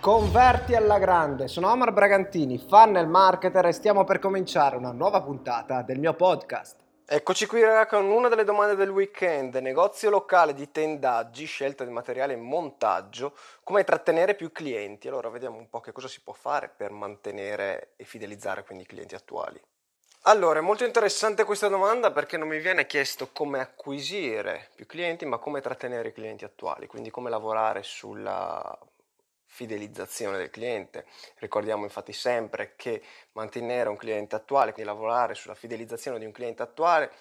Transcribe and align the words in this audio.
Converti 0.00 0.74
alla 0.74 0.98
grande, 0.98 1.46
sono 1.46 1.70
Omar 1.70 1.92
Bragantini, 1.92 2.56
funnel 2.56 3.06
marketer 3.06 3.66
e 3.66 3.72
stiamo 3.72 4.02
per 4.04 4.18
cominciare 4.18 4.76
una 4.76 4.92
nuova 4.92 5.20
puntata 5.20 5.82
del 5.82 5.98
mio 5.98 6.14
podcast. 6.14 6.78
Eccoci 7.04 7.44
qui 7.44 7.60
con 7.86 8.06
una 8.06 8.28
delle 8.28 8.44
domande 8.44 8.76
del 8.76 8.88
weekend, 8.88 9.56
negozio 9.56 10.08
locale 10.08 10.54
di 10.54 10.70
tendaggi, 10.70 11.44
scelta 11.44 11.84
di 11.84 11.90
materiale 11.90 12.32
e 12.32 12.36
montaggio, 12.36 13.36
come 13.62 13.84
trattenere 13.84 14.34
più 14.34 14.50
clienti. 14.52 15.06
Allora 15.06 15.28
vediamo 15.28 15.58
un 15.58 15.68
po' 15.68 15.80
che 15.80 15.92
cosa 15.92 16.08
si 16.08 16.22
può 16.22 16.32
fare 16.32 16.72
per 16.74 16.92
mantenere 16.92 17.92
e 17.96 18.04
fidelizzare 18.04 18.64
quindi 18.64 18.84
i 18.84 18.86
clienti 18.86 19.14
attuali. 19.14 19.60
Allora, 20.22 20.60
è 20.60 20.62
molto 20.62 20.86
interessante 20.86 21.44
questa 21.44 21.68
domanda 21.68 22.10
perché 22.10 22.38
non 22.38 22.48
mi 22.48 22.58
viene 22.58 22.86
chiesto 22.86 23.28
come 23.34 23.60
acquisire 23.60 24.70
più 24.74 24.86
clienti, 24.86 25.26
ma 25.26 25.36
come 25.36 25.60
trattenere 25.60 26.08
i 26.08 26.14
clienti 26.14 26.46
attuali, 26.46 26.86
quindi 26.86 27.10
come 27.10 27.28
lavorare 27.28 27.82
sulla 27.82 28.78
fidelizzazione 29.50 30.38
del 30.38 30.48
cliente. 30.48 31.06
Ricordiamo 31.38 31.82
infatti 31.84 32.12
sempre 32.12 32.74
che 32.76 33.02
mantenere 33.32 33.88
un 33.88 33.96
cliente 33.96 34.36
attuale, 34.36 34.72
quindi 34.72 34.90
lavorare 34.90 35.34
sulla 35.34 35.56
fidelizzazione 35.56 36.20
di 36.20 36.24
un 36.24 36.32
cliente 36.32 36.62
attuale, 36.62 37.12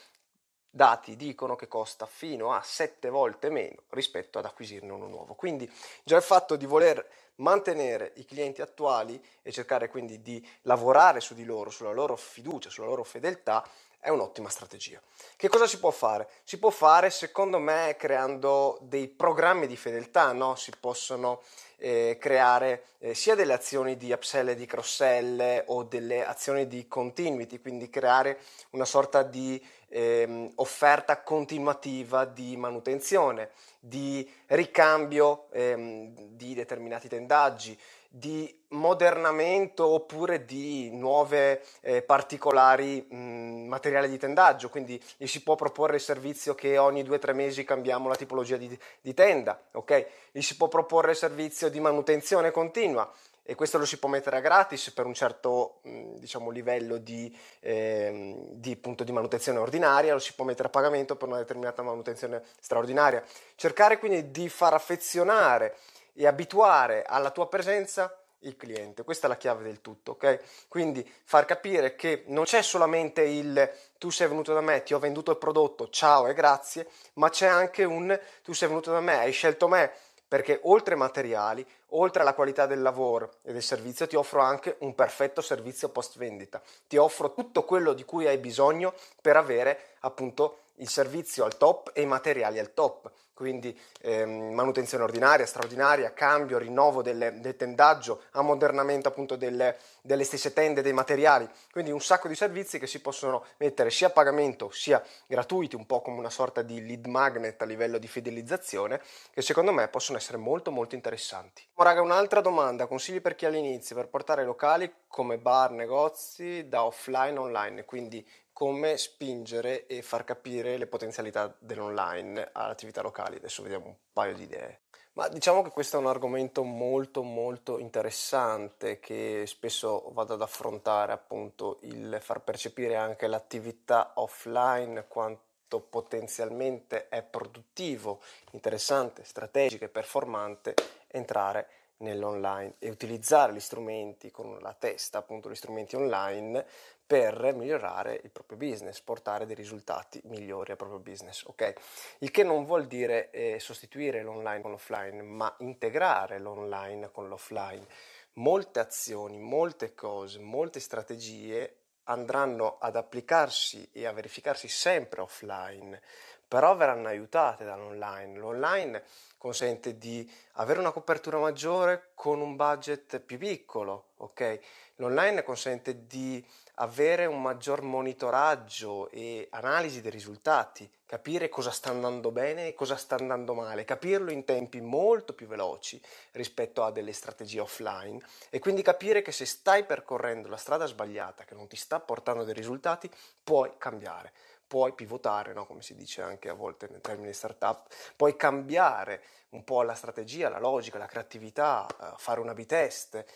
dati 0.69 1.15
dicono 1.15 1.55
che 1.55 1.67
costa 1.67 2.05
fino 2.05 2.53
a 2.53 2.61
7 2.61 3.09
volte 3.09 3.49
meno 3.49 3.83
rispetto 3.89 4.37
ad 4.37 4.45
acquisirne 4.45 4.91
uno 4.91 5.07
nuovo. 5.07 5.33
Quindi 5.33 5.69
già 6.03 6.15
il 6.15 6.21
fatto 6.21 6.55
di 6.55 6.67
voler 6.67 7.09
mantenere 7.37 8.13
i 8.17 8.25
clienti 8.25 8.61
attuali 8.61 9.21
e 9.41 9.51
cercare 9.51 9.89
quindi 9.89 10.21
di 10.21 10.47
lavorare 10.61 11.21
su 11.21 11.33
di 11.33 11.45
loro, 11.45 11.71
sulla 11.71 11.91
loro 11.91 12.15
fiducia, 12.15 12.69
sulla 12.69 12.87
loro 12.87 13.03
fedeltà, 13.03 13.67
è 13.99 14.09
un'ottima 14.09 14.49
strategia. 14.49 15.01
Che 15.35 15.49
cosa 15.49 15.67
si 15.67 15.77
può 15.79 15.91
fare? 15.91 16.29
Si 16.43 16.57
può 16.57 16.69
fare, 16.69 17.09
secondo 17.09 17.59
me, 17.59 17.95
creando 17.97 18.77
dei 18.81 19.07
programmi 19.07 19.67
di 19.67 19.75
fedeltà, 19.75 20.31
no? 20.31 20.55
Si 20.55 20.71
possono 20.79 21.41
eh, 21.77 22.17
creare 22.19 22.83
eh, 22.99 23.13
sia 23.13 23.35
delle 23.35 23.53
azioni 23.53 23.97
di 23.97 24.11
upsell 24.11 24.49
e 24.49 24.55
di 24.55 24.65
cross-sell 24.65 25.63
o 25.67 25.83
delle 25.83 26.25
azioni 26.25 26.67
di 26.67 26.87
continuity, 26.87 27.59
quindi 27.59 27.89
creare 27.89 28.39
una 28.71 28.85
sorta 28.85 29.23
di 29.23 29.61
eh, 29.89 30.51
offerta 30.55 31.21
continuativa 31.21 32.25
di 32.25 32.55
manutenzione, 32.55 33.51
di 33.79 34.29
ricambio 34.47 35.47
ehm, 35.51 36.13
di 36.35 36.53
determinati 36.53 37.07
tendaggi, 37.07 37.77
di 38.11 38.65
modernamento 38.69 39.85
oppure 39.85 40.43
di 40.43 40.89
nuove 40.91 41.63
eh, 41.81 42.01
particolari 42.01 43.05
mh, 43.07 43.67
materiali 43.67 44.09
di 44.09 44.17
tendaggio, 44.17 44.69
quindi 44.69 45.01
gli 45.15 45.27
si 45.27 45.43
può 45.43 45.53
proporre 45.53 45.95
il 45.95 46.01
servizio 46.01 46.55
che 46.55 46.79
ogni 46.79 47.03
due 47.03 47.17
o 47.17 47.19
tre 47.19 47.33
mesi 47.33 47.63
cambiamo 47.63 48.09
la 48.09 48.15
tipologia 48.15 48.57
di, 48.57 48.77
di 48.99 49.13
tenda, 49.13 49.61
ok? 49.73 50.07
Gli 50.31 50.41
si 50.41 50.57
può 50.57 50.67
proporre 50.67 51.11
il 51.11 51.17
servizio 51.17 51.69
di 51.69 51.79
manutenzione 51.79 52.49
continua, 52.49 53.11
e 53.49 53.55
questo 53.55 53.79
lo 53.79 53.85
si 53.85 53.97
può 53.97 54.09
mettere 54.09 54.37
a 54.37 54.41
gratis 54.41 54.91
per 54.91 55.07
un 55.07 55.15
certo 55.15 55.79
diciamo, 55.81 56.51
livello 56.51 56.97
di, 56.97 57.35
eh, 57.61 58.35
di, 58.51 58.75
punto 58.75 59.03
di 59.03 59.11
manutenzione 59.11 59.57
ordinaria, 59.57 60.13
lo 60.13 60.19
si 60.19 60.35
può 60.35 60.45
mettere 60.45 60.67
a 60.67 60.71
pagamento 60.71 61.15
per 61.15 61.27
una 61.27 61.39
determinata 61.39 61.81
manutenzione 61.81 62.43
straordinaria. 62.59 63.23
Cercare 63.55 63.97
quindi 63.97 64.29
di 64.29 64.49
far 64.49 64.75
affezionare 64.75 65.77
e 66.19 66.27
abituare 66.27 67.03
alla 67.03 67.31
tua 67.31 67.47
presenza 67.47 68.13
il 68.39 68.57
cliente. 68.57 69.05
Questa 69.05 69.25
è 69.25 69.29
la 69.29 69.37
chiave 69.37 69.63
del 69.63 69.79
tutto, 69.79 70.11
ok? 70.11 70.67
Quindi 70.67 71.09
far 71.23 71.45
capire 71.45 71.95
che 71.95 72.23
non 72.27 72.43
c'è 72.43 72.61
solamente 72.61 73.21
il 73.21 73.71
tu 73.97 74.09
sei 74.09 74.27
venuto 74.27 74.53
da 74.53 74.59
me, 74.59 74.83
ti 74.83 74.93
ho 74.93 74.99
venduto 74.99 75.31
il 75.31 75.37
prodotto, 75.37 75.87
ciao 75.89 76.27
e 76.27 76.33
grazie, 76.33 76.89
ma 77.13 77.29
c'è 77.29 77.47
anche 77.47 77.85
un 77.85 78.19
tu 78.43 78.51
sei 78.51 78.67
venuto 78.67 78.91
da 78.91 78.99
me, 78.99 79.17
hai 79.17 79.31
scelto 79.31 79.69
me 79.69 79.91
perché 80.27 80.59
oltre 80.63 80.95
ai 80.95 80.99
materiali, 80.99 81.65
oltre 81.91 82.21
alla 82.21 82.33
qualità 82.33 82.65
del 82.65 82.81
lavoro 82.81 83.35
e 83.41 83.53
del 83.53 83.63
servizio, 83.63 84.05
ti 84.05 84.17
offro 84.17 84.41
anche 84.41 84.75
un 84.79 84.93
perfetto 84.93 85.39
servizio 85.39 85.87
post 85.87 86.17
vendita. 86.17 86.61
Ti 86.85 86.97
offro 86.97 87.33
tutto 87.33 87.63
quello 87.63 87.93
di 87.93 88.03
cui 88.03 88.27
hai 88.27 88.37
bisogno 88.37 88.93
per 89.21 89.37
avere 89.37 89.95
appunto 90.01 90.59
il 90.79 90.89
servizio 90.89 91.45
al 91.45 91.57
top 91.57 91.91
e 91.93 92.01
i 92.01 92.05
materiali 92.05 92.59
al 92.59 92.73
top. 92.73 93.11
Quindi 93.39 93.79
ehm, 94.01 94.53
manutenzione 94.53 95.05
ordinaria, 95.05 95.45
straordinaria, 95.45 96.11
cambio, 96.11 96.57
rinnovo 96.57 97.01
delle, 97.01 97.39
del 97.39 97.55
tendaggio, 97.55 98.23
ammodernamento 98.31 99.07
appunto 99.07 99.37
delle, 99.37 99.77
delle, 100.01 100.25
stesse 100.25 100.51
tende, 100.51 100.81
dei 100.81 100.91
materiali, 100.91 101.49
quindi 101.71 101.89
un 101.91 102.01
sacco 102.01 102.27
di 102.27 102.35
servizi 102.35 102.79
che 102.79 102.85
si 102.85 102.99
possono 102.99 103.45
mettere 103.59 103.91
sia 103.91 104.07
a 104.07 104.09
pagamento 104.09 104.69
sia 104.71 105.01
gratuiti, 105.25 105.77
un 105.77 105.85
po' 105.85 106.01
come 106.01 106.19
una 106.19 106.29
sorta 106.29 106.61
di 106.63 106.85
lead 106.85 107.05
magnet 107.05 107.61
a 107.61 107.65
livello 107.65 107.97
di 107.97 108.09
fidelizzazione, 108.09 109.01
che 109.31 109.41
secondo 109.41 109.71
me 109.71 109.87
possono 109.87 110.17
essere 110.17 110.37
molto 110.37 110.69
molto 110.69 110.95
interessanti. 110.95 111.65
Oh, 111.75 111.83
raga, 111.83 112.01
un'altra 112.01 112.41
domanda, 112.41 112.87
consigli 112.87 113.21
per 113.21 113.35
chi 113.35 113.45
all'inizio 113.45 113.95
per 113.95 114.09
portare 114.09 114.43
locali 114.43 114.93
come 115.07 115.37
bar, 115.37 115.71
negozi 115.71 116.67
da 116.67 116.83
offline 116.83 117.39
online, 117.39 117.85
quindi 117.85 118.27
come 118.59 118.97
spingere 118.97 119.87
e 119.87 120.01
far 120.01 120.25
capire 120.25 120.75
le 120.75 120.85
potenzialità 120.85 121.55
dell'online 121.59 122.49
alle 122.51 122.71
attività 122.73 123.01
locali. 123.01 123.37
Adesso 123.37 123.63
vediamo 123.63 123.85
un 123.85 123.95
paio 124.11 124.35
di 124.35 124.43
idee. 124.43 124.79
Ma 125.13 125.29
diciamo 125.29 125.61
che 125.61 125.69
questo 125.69 125.95
è 125.95 125.99
un 126.01 126.07
argomento 126.07 126.63
molto 126.63 127.23
molto 127.23 127.79
interessante 127.79 128.99
che 128.99 129.45
spesso 129.47 130.11
vado 130.11 130.33
ad 130.33 130.41
affrontare, 130.41 131.13
appunto 131.13 131.77
il 131.83 132.17
far 132.19 132.41
percepire 132.41 132.97
anche 132.97 133.27
l'attività 133.27 134.11
offline 134.15 135.05
quanto 135.07 135.79
potenzialmente 135.79 137.07
è 137.07 137.23
produttivo, 137.23 138.19
interessante, 138.51 139.23
strategico 139.23 139.85
e 139.85 139.89
performante 139.89 140.73
entrare 141.07 141.78
nell'online 141.99 142.75
e 142.79 142.89
utilizzare 142.89 143.53
gli 143.53 143.59
strumenti 143.59 144.31
con 144.31 144.57
la 144.59 144.73
testa, 144.73 145.19
appunto 145.19 145.49
gli 145.49 145.55
strumenti 145.55 145.95
online 145.95 146.65
per 147.05 147.53
migliorare 147.55 148.21
il 148.23 148.29
proprio 148.29 148.57
business, 148.57 149.01
portare 149.01 149.45
dei 149.45 149.55
risultati 149.55 150.21
migliori 150.25 150.71
al 150.71 150.77
proprio 150.77 150.99
business, 150.99 151.43
ok? 151.45 151.73
Il 152.19 152.29
che 152.29 152.43
non 152.43 152.65
vuol 152.65 152.85
dire 152.85 153.31
eh, 153.31 153.59
sostituire 153.59 154.21
l'online 154.21 154.61
con 154.61 154.71
l'offline, 154.71 155.21
ma 155.23 155.53
integrare 155.59 156.37
l'online 156.37 157.09
con 157.11 157.27
l'offline. 157.27 157.85
Molte 158.33 158.79
azioni, 158.79 159.39
molte 159.39 159.95
cose, 159.95 160.37
molte 160.39 160.79
strategie 160.79 161.77
andranno 162.03 162.77
ad 162.79 162.95
applicarsi 162.95 163.89
e 163.91 164.05
a 164.05 164.11
verificarsi 164.11 164.67
sempre 164.67 165.21
offline, 165.21 165.99
però 166.47 166.75
verranno 166.75 167.07
aiutate 167.07 167.65
dall'online. 167.65 168.37
L'online 168.37 169.03
consente 169.39 169.97
di 169.97 170.29
avere 170.55 170.79
una 170.79 170.91
copertura 170.91 171.39
maggiore 171.39 172.11
con 172.13 172.41
un 172.41 172.57
budget 172.57 173.21
più 173.21 173.37
piccolo, 173.37 174.09
ok? 174.17 174.59
L'online 174.95 175.43
consente 175.43 176.05
di 176.05 176.45
avere 176.75 177.25
un 177.25 177.41
maggior 177.41 177.81
monitoraggio 177.81 179.09
e 179.11 179.47
analisi 179.51 180.01
dei 180.01 180.11
risultati, 180.11 180.91
capire 181.05 181.47
cosa 181.47 181.71
sta 181.71 181.89
andando 181.89 182.31
bene 182.31 182.67
e 182.67 182.73
cosa 182.73 182.97
sta 182.97 183.15
andando 183.15 183.53
male, 183.53 183.85
capirlo 183.85 184.29
in 184.29 184.43
tempi 184.43 184.81
molto 184.81 185.33
più 185.33 185.47
veloci 185.47 186.01
rispetto 186.33 186.83
a 186.83 186.91
delle 186.91 187.13
strategie 187.13 187.61
offline 187.61 188.21
e 188.49 188.59
quindi 188.59 188.81
capire 188.81 189.21
che 189.21 189.31
se 189.31 189.45
stai 189.45 189.85
percorrendo 189.85 190.49
la 190.49 190.57
strada 190.57 190.85
sbagliata, 190.85 191.45
che 191.45 191.55
non 191.55 191.67
ti 191.67 191.77
sta 191.77 192.01
portando 192.01 192.43
dei 192.43 192.53
risultati, 192.53 193.09
puoi 193.41 193.71
cambiare 193.77 194.33
puoi 194.69 194.93
pivotare, 194.93 195.51
no? 195.51 195.65
come 195.65 195.81
si 195.81 195.95
dice 195.95 196.21
anche 196.21 196.47
a 196.47 196.53
volte 196.53 196.87
nei 196.91 197.01
termini 197.01 197.33
startup, 197.33 197.91
puoi 198.15 198.35
cambiare 198.35 199.23
un 199.49 199.63
po' 199.63 199.81
la 199.81 199.95
strategia, 199.95 200.47
la 200.47 200.59
logica, 200.59 200.99
la 200.99 201.07
creatività, 201.07 201.87
eh, 201.87 202.13
fare 202.17 202.39
un 202.39 202.49
A-B 202.49 202.71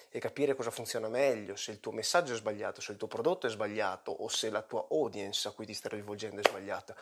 e 0.10 0.20
capire 0.20 0.54
cosa 0.54 0.70
funziona 0.70 1.08
meglio, 1.08 1.56
se 1.56 1.72
il 1.72 1.80
tuo 1.80 1.92
messaggio 1.92 2.34
è 2.34 2.36
sbagliato, 2.36 2.82
se 2.82 2.92
il 2.92 3.00
tuo 3.00 3.08
prodotto 3.08 3.48
è 3.48 3.50
sbagliato 3.50 4.12
o 4.12 4.28
se 4.28 4.52
la 4.52 4.62
tua 4.62 4.86
audience 4.92 5.48
a 5.48 5.52
cui 5.52 5.66
ti 5.66 5.74
stai 5.74 5.98
rivolgendo 5.98 6.40
è 6.40 6.48
sbagliata. 6.48 6.96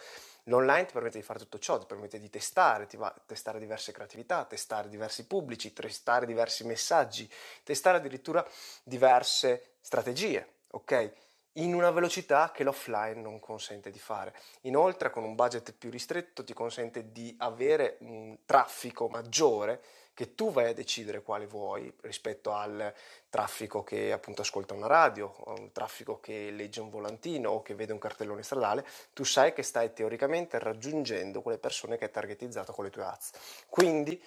L'online 0.45 0.85
ti 0.85 0.93
permette 0.93 1.17
di 1.17 1.25
fare 1.25 1.39
tutto 1.39 1.59
ciò, 1.59 1.77
ti 1.77 1.85
permette 1.85 2.17
di 2.17 2.29
testare, 2.29 2.87
ti 2.87 2.95
va, 2.95 3.13
testare 3.25 3.59
diverse 3.59 3.91
creatività, 3.91 4.45
testare 4.45 4.87
diversi 4.87 5.27
pubblici, 5.27 5.73
testare 5.73 6.25
diversi 6.25 6.63
messaggi, 6.63 7.29
testare 7.63 7.97
addirittura 7.97 8.47
diverse 8.83 9.73
strategie, 9.81 10.53
ok? 10.69 11.11
In 11.53 11.73
una 11.73 11.91
velocità 11.91 12.51
che 12.51 12.63
l'offline 12.63 13.19
non 13.19 13.39
consente 13.39 13.89
di 13.91 13.99
fare. 13.99 14.33
Inoltre 14.61 15.09
con 15.09 15.23
un 15.23 15.35
budget 15.35 15.73
più 15.73 15.89
ristretto 15.89 16.43
ti 16.43 16.53
consente 16.53 17.11
di 17.11 17.35
avere 17.39 17.97
un 18.01 18.37
traffico 18.45 19.07
maggiore 19.07 19.81
che 20.13 20.35
tu 20.35 20.51
vai 20.51 20.69
a 20.69 20.73
decidere 20.73 21.23
quale 21.23 21.47
vuoi 21.47 21.91
rispetto 22.01 22.51
al 22.51 22.93
traffico 23.29 23.83
che 23.83 24.11
appunto 24.11 24.41
ascolta 24.41 24.73
una 24.73 24.87
radio, 24.87 25.33
o 25.35 25.53
un 25.57 25.71
traffico 25.71 26.19
che 26.19 26.51
legge 26.51 26.81
un 26.81 26.89
volantino 26.89 27.49
o 27.51 27.61
che 27.61 27.75
vede 27.75 27.93
un 27.93 27.99
cartellone 27.99 28.43
stradale, 28.43 28.85
tu 29.13 29.23
sai 29.23 29.53
che 29.53 29.63
stai 29.63 29.93
teoricamente 29.93 30.59
raggiungendo 30.59 31.41
quelle 31.41 31.57
persone 31.57 31.97
che 31.97 32.05
hai 32.05 32.11
targetizzato 32.11 32.73
con 32.73 32.83
le 32.83 32.89
tue 32.89 33.03
ads. 33.03 33.31
Quindi 33.67 34.21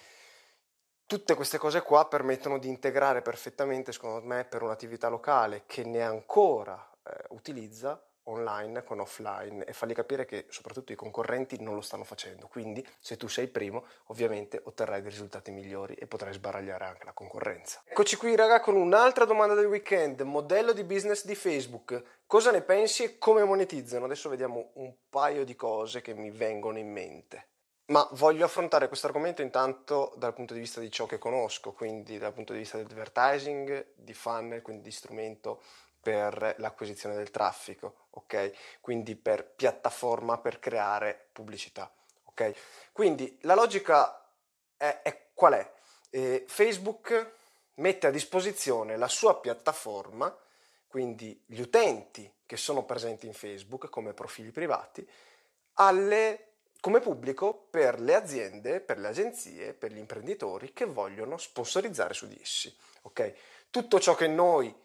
Tutte 1.07 1.35
queste 1.35 1.59
cose 1.59 1.83
qua 1.83 2.07
permettono 2.07 2.57
di 2.57 2.67
integrare 2.67 3.21
perfettamente, 3.21 3.91
secondo 3.91 4.25
me, 4.25 4.43
per 4.43 4.63
un'attività 4.63 5.07
locale 5.07 5.61
che 5.67 5.83
ne 5.83 6.01
ha 6.01 6.07
ancora 6.07 6.83
eh, 7.05 7.25
utilizza 7.29 8.01
online 8.27 8.83
con 8.83 8.99
offline 8.99 9.65
e 9.65 9.73
fargli 9.73 9.93
capire 9.93 10.25
che 10.25 10.45
soprattutto 10.49 10.91
i 10.91 10.95
concorrenti 10.95 11.61
non 11.61 11.75
lo 11.75 11.81
stanno 11.81 12.03
facendo. 12.03 12.47
Quindi 12.47 12.85
se 12.99 13.17
tu 13.17 13.27
sei 13.27 13.47
primo, 13.47 13.85
ovviamente 14.05 14.59
otterrai 14.63 15.01
dei 15.01 15.11
risultati 15.11 15.51
migliori 15.51 15.93
e 15.95 16.07
potrai 16.07 16.33
sbaragliare 16.33 16.85
anche 16.85 17.05
la 17.05 17.13
concorrenza. 17.13 17.81
Eccoci 17.85 18.15
qui 18.15 18.35
raga 18.35 18.59
con 18.59 18.75
un'altra 18.75 19.25
domanda 19.25 19.53
del 19.53 19.67
weekend, 19.67 20.21
modello 20.21 20.73
di 20.73 20.83
business 20.83 21.25
di 21.25 21.35
Facebook. 21.35 22.03
Cosa 22.25 22.51
ne 22.51 22.61
pensi 22.61 23.03
e 23.03 23.17
come 23.17 23.43
monetizzano? 23.43 24.05
Adesso 24.05 24.29
vediamo 24.29 24.71
un 24.73 24.93
paio 25.09 25.45
di 25.45 25.55
cose 25.55 26.01
che 26.01 26.13
mi 26.13 26.31
vengono 26.31 26.79
in 26.79 26.91
mente. 26.91 27.49
Ma 27.87 28.07
voglio 28.13 28.45
affrontare 28.45 28.87
questo 28.87 29.05
argomento 29.05 29.43
intanto 29.43 30.15
dal 30.17 30.33
punto 30.33 30.55
di 30.55 30.59
vista 30.59 30.79
di 30.79 30.89
ciò 30.89 31.05
che 31.05 31.19
conosco, 31.19 31.71
quindi 31.71 32.17
dal 32.17 32.33
punto 32.33 32.51
di 32.51 32.57
vista 32.57 32.77
di 32.77 32.83
advertising, 32.83 33.89
di 33.93 34.13
funnel, 34.15 34.63
quindi 34.63 34.81
di 34.81 34.91
strumento 34.91 35.61
per 36.05 36.53
l'acquisizione 36.59 37.15
del 37.15 37.31
traffico, 37.31 38.09
ok? 38.11 38.51
Quindi 38.79 39.15
per 39.15 39.43
piattaforma 39.43 40.37
per 40.37 40.59
creare 40.59 41.29
pubblicità, 41.31 41.91
ok? 42.25 42.53
Quindi 42.91 43.39
la 43.41 43.55
logica 43.55 44.23
è, 44.77 44.99
è 45.01 45.29
qual 45.33 45.53
è? 45.53 45.73
Eh, 46.11 46.43
Facebook 46.47 47.31
mette 47.75 48.05
a 48.05 48.11
disposizione 48.11 48.97
la 48.97 49.07
sua 49.07 49.39
piattaforma, 49.39 50.31
quindi 50.87 51.41
gli 51.43 51.59
utenti 51.59 52.31
che 52.45 52.55
sono 52.55 52.83
presenti 52.83 53.25
in 53.25 53.33
Facebook 53.33 53.89
come 53.89 54.13
profili 54.13 54.51
privati, 54.51 55.09
alle, 55.73 56.49
come 56.81 56.99
pubblico 56.99 57.65
per 57.71 57.99
le 57.99 58.13
aziende, 58.13 58.79
per 58.79 58.99
le 58.99 59.07
agenzie, 59.07 59.73
per 59.73 59.91
gli 59.91 59.97
imprenditori 59.97 60.71
che 60.71 60.85
vogliono 60.85 61.37
sponsorizzare 61.37 62.13
su 62.13 62.27
di 62.27 62.37
essi. 62.39 62.71
Okay? 63.01 63.35
Tutto 63.71 63.99
ciò 63.99 64.13
che 64.13 64.27
noi 64.27 64.83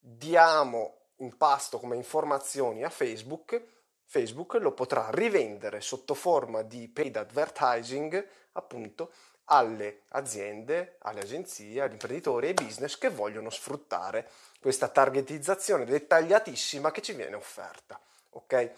diamo 0.00 0.96
in 1.16 1.36
pasto 1.36 1.78
come 1.78 1.96
informazioni 1.96 2.82
a 2.82 2.90
Facebook, 2.90 3.62
Facebook 4.06 4.54
lo 4.54 4.72
potrà 4.72 5.08
rivendere 5.10 5.80
sotto 5.80 6.14
forma 6.14 6.62
di 6.62 6.88
paid 6.88 7.16
advertising 7.16 8.26
appunto 8.52 9.12
alle 9.44 10.02
aziende, 10.08 10.96
alle 11.00 11.20
agenzie, 11.20 11.82
agli 11.82 11.92
imprenditori 11.92 12.48
e 12.48 12.54
business 12.54 12.98
che 12.98 13.10
vogliono 13.10 13.50
sfruttare 13.50 14.28
questa 14.60 14.88
targetizzazione 14.88 15.84
dettagliatissima 15.84 16.90
che 16.90 17.02
ci 17.02 17.12
viene 17.12 17.36
offerta. 17.36 18.00
Ok? 18.30 18.72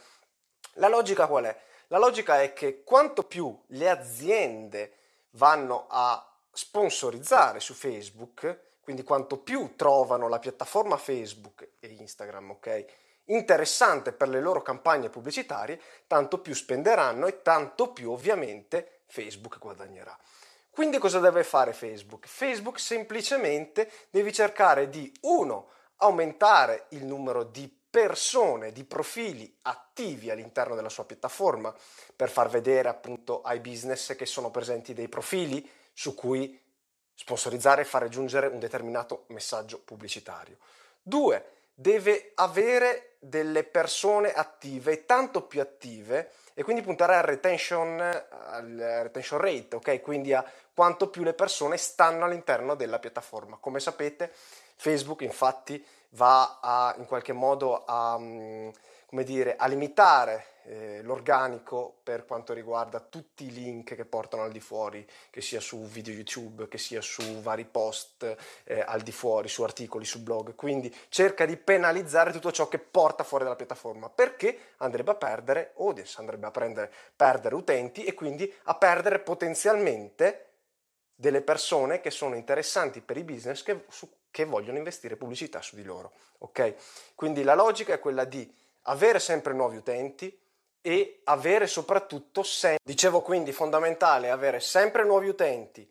La 0.74 0.88
logica 0.88 1.26
qual 1.26 1.44
è? 1.44 1.60
La 1.88 1.98
logica 1.98 2.40
è 2.40 2.52
che 2.52 2.82
quanto 2.84 3.22
più 3.24 3.58
le 3.68 3.88
aziende 3.88 4.96
vanno 5.32 5.86
a 5.88 6.26
sponsorizzare 6.50 7.60
su 7.60 7.74
Facebook, 7.74 8.71
quindi 8.82 9.04
quanto 9.04 9.38
più 9.38 9.74
trovano 9.76 10.28
la 10.28 10.40
piattaforma 10.40 10.96
Facebook 10.96 11.68
e 11.78 11.86
Instagram, 11.88 12.50
ok? 12.50 12.84
Interessante 13.26 14.12
per 14.12 14.28
le 14.28 14.40
loro 14.40 14.60
campagne 14.60 15.08
pubblicitarie, 15.08 15.80
tanto 16.08 16.40
più 16.40 16.54
spenderanno 16.54 17.26
e 17.26 17.42
tanto 17.42 17.92
più 17.92 18.10
ovviamente 18.10 19.02
Facebook 19.06 19.58
guadagnerà. 19.58 20.16
Quindi 20.68 20.98
cosa 20.98 21.20
deve 21.20 21.44
fare 21.44 21.72
Facebook? 21.72 22.26
Facebook 22.26 22.80
semplicemente 22.80 23.90
deve 24.10 24.32
cercare 24.32 24.88
di, 24.88 25.12
uno, 25.22 25.68
aumentare 25.98 26.86
il 26.90 27.04
numero 27.04 27.44
di 27.44 27.72
persone, 27.88 28.72
di 28.72 28.84
profili 28.84 29.54
attivi 29.62 30.30
all'interno 30.30 30.74
della 30.74 30.88
sua 30.88 31.04
piattaforma 31.04 31.72
per 32.16 32.30
far 32.30 32.48
vedere 32.48 32.88
appunto 32.88 33.42
ai 33.42 33.60
business 33.60 34.16
che 34.16 34.26
sono 34.26 34.50
presenti 34.50 34.94
dei 34.94 35.08
profili 35.08 35.68
su 35.92 36.14
cui 36.14 36.58
sponsorizzare 37.14 37.82
e 37.82 37.86
fare 37.86 38.08
giungere 38.08 38.46
un 38.46 38.58
determinato 38.58 39.24
messaggio 39.28 39.78
pubblicitario. 39.78 40.56
Due, 41.02 41.44
deve 41.74 42.32
avere 42.36 43.16
delle 43.18 43.64
persone 43.64 44.32
attive, 44.32 45.06
tanto 45.06 45.42
più 45.42 45.60
attive, 45.60 46.32
e 46.54 46.62
quindi 46.64 46.82
puntare 46.82 47.16
al 47.16 47.22
retention, 47.22 48.00
al 48.00 49.00
retention 49.02 49.40
rate, 49.40 49.76
ok? 49.76 50.00
Quindi 50.02 50.34
a 50.34 50.44
quanto 50.74 51.08
più 51.08 51.22
le 51.22 51.32
persone 51.32 51.76
stanno 51.76 52.24
all'interno 52.24 52.74
della 52.74 52.98
piattaforma. 52.98 53.56
Come 53.58 53.80
sapete, 53.80 54.30
Facebook 54.76 55.22
infatti 55.22 55.84
va 56.10 56.58
a, 56.60 56.94
in 56.98 57.06
qualche 57.06 57.32
modo 57.32 57.84
a, 57.86 58.18
mm, 58.18 58.68
come 59.12 59.24
dire, 59.24 59.56
a 59.56 59.66
limitare 59.66 60.46
eh, 60.64 61.02
l'organico 61.02 61.98
per 62.02 62.24
quanto 62.24 62.54
riguarda 62.54 62.98
tutti 62.98 63.44
i 63.44 63.52
link 63.52 63.94
che 63.94 64.06
portano 64.06 64.42
al 64.42 64.50
di 64.50 64.58
fuori, 64.58 65.06
che 65.28 65.42
sia 65.42 65.60
su 65.60 65.82
video 65.82 66.14
YouTube, 66.14 66.66
che 66.66 66.78
sia 66.78 67.02
su 67.02 67.42
vari 67.42 67.66
post 67.66 68.34
eh, 68.64 68.80
al 68.80 69.02
di 69.02 69.12
fuori, 69.12 69.48
su 69.48 69.64
articoli, 69.64 70.06
su 70.06 70.22
blog. 70.22 70.54
Quindi 70.54 70.90
cerca 71.10 71.44
di 71.44 71.58
penalizzare 71.58 72.32
tutto 72.32 72.50
ciò 72.50 72.68
che 72.68 72.78
porta 72.78 73.22
fuori 73.22 73.44
dalla 73.44 73.54
piattaforma 73.54 74.08
perché 74.08 74.72
andrebbe 74.78 75.10
a 75.10 75.16
perdere 75.16 75.74
audience, 75.76 76.18
andrebbe 76.18 76.46
a 76.46 76.50
prendere, 76.50 76.90
perdere 77.14 77.54
utenti 77.54 78.04
e 78.04 78.14
quindi 78.14 78.50
a 78.62 78.74
perdere 78.76 79.18
potenzialmente 79.18 80.52
delle 81.14 81.42
persone 81.42 82.00
che 82.00 82.10
sono 82.10 82.34
interessanti 82.34 83.02
per 83.02 83.18
i 83.18 83.24
business 83.24 83.62
che, 83.62 83.84
su, 83.90 84.10
che 84.30 84.46
vogliono 84.46 84.78
investire 84.78 85.16
pubblicità 85.16 85.60
su 85.60 85.76
di 85.76 85.84
loro. 85.84 86.12
Ok? 86.38 86.76
Quindi 87.14 87.42
la 87.42 87.54
logica 87.54 87.92
è 87.92 88.00
quella 88.00 88.24
di 88.24 88.60
avere 88.82 89.18
sempre 89.18 89.52
nuovi 89.52 89.76
utenti, 89.76 90.40
e 90.84 91.20
avere 91.24 91.68
soprattutto 91.68 92.42
sempre, 92.42 92.80
dicevo 92.82 93.22
quindi 93.22 93.52
fondamentale 93.52 94.30
avere 94.30 94.58
sempre 94.58 95.04
nuovi 95.04 95.28
utenti, 95.28 95.88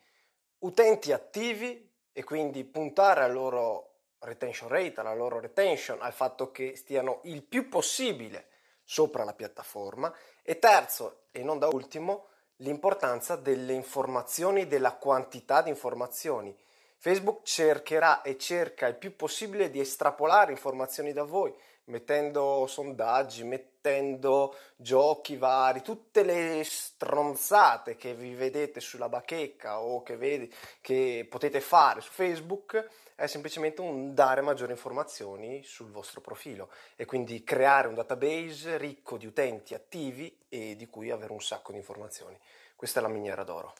utenti 0.59 1.13
attivi 1.13 1.89
e 2.11 2.23
quindi 2.25 2.65
puntare 2.65 3.23
al 3.23 3.31
loro 3.31 3.87
retention 4.19 4.67
rate, 4.67 4.99
alla 4.99 5.15
loro 5.15 5.39
retention, 5.39 6.01
al 6.01 6.11
fatto 6.11 6.51
che 6.51 6.75
stiano 6.75 7.21
il 7.23 7.41
più 7.41 7.69
possibile 7.69 8.49
sopra 8.83 9.23
la 9.23 9.33
piattaforma 9.33 10.13
e 10.43 10.59
terzo 10.59 11.23
e 11.31 11.41
non 11.41 11.57
da 11.57 11.67
ultimo 11.67 12.27
l'importanza 12.57 13.37
delle 13.37 13.73
informazioni, 13.73 14.67
della 14.67 14.95
quantità 14.95 15.61
di 15.61 15.69
informazioni. 15.69 16.55
Facebook 16.97 17.43
cercherà 17.43 18.21
e 18.21 18.37
cerca 18.37 18.85
il 18.87 18.95
più 18.95 19.15
possibile 19.15 19.71
di 19.71 19.79
estrapolare 19.79 20.51
informazioni 20.51 21.13
da 21.13 21.23
voi, 21.23 21.55
mettendo 21.85 22.65
sondaggi, 22.67 23.43
mettendo 23.43 24.55
giochi 24.75 25.37
vari, 25.37 25.81
tutte 25.81 26.23
le 26.23 26.63
stronzate 26.63 27.95
che 27.95 28.13
vi 28.13 28.33
vedete 28.33 28.79
sulla 28.79 29.09
bacheca 29.09 29.81
o 29.81 30.03
che, 30.03 30.17
vedi, 30.17 30.53
che 30.81 31.25
potete 31.29 31.61
fare 31.61 32.01
su 32.01 32.11
Facebook 32.11 32.89
è 33.15 33.27
semplicemente 33.27 33.81
un 33.81 34.15
dare 34.15 34.41
maggiori 34.41 34.71
informazioni 34.71 35.63
sul 35.63 35.91
vostro 35.91 36.21
profilo 36.21 36.71
e 36.95 37.05
quindi 37.05 37.43
creare 37.43 37.87
un 37.87 37.93
database 37.93 38.77
ricco 38.77 39.17
di 39.17 39.27
utenti 39.27 39.75
attivi 39.75 40.35
e 40.49 40.75
di 40.75 40.87
cui 40.87 41.11
avere 41.11 41.31
un 41.31 41.41
sacco 41.41 41.71
di 41.71 41.77
informazioni. 41.77 42.37
Questa 42.75 42.99
è 42.99 43.01
la 43.03 43.09
miniera 43.09 43.43
d'oro. 43.43 43.73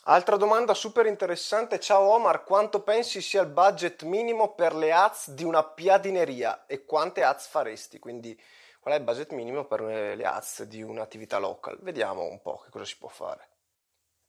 Altra 0.00 0.36
domanda 0.36 0.74
super 0.74 1.06
interessante, 1.06 1.78
ciao 1.78 2.02
Omar, 2.12 2.42
quanto 2.42 2.82
pensi 2.82 3.20
sia 3.20 3.42
il 3.42 3.48
budget 3.48 4.02
minimo 4.02 4.52
per 4.52 4.74
le 4.74 4.92
ads 4.92 5.30
di 5.30 5.44
una 5.44 5.62
piadineria 5.62 6.66
e 6.66 6.84
quante 6.84 7.22
ads 7.22 7.46
faresti? 7.46 8.00
Quindi 8.00 8.36
qual 8.80 8.94
è 8.94 8.98
il 8.98 9.04
budget 9.04 9.30
minimo 9.30 9.64
per 9.64 9.80
le 9.80 10.24
ads 10.24 10.64
di 10.64 10.82
un'attività 10.82 11.38
local? 11.38 11.78
Vediamo 11.82 12.24
un 12.24 12.42
po' 12.42 12.62
che 12.64 12.70
cosa 12.70 12.84
si 12.84 12.98
può 12.98 13.08
fare. 13.08 13.48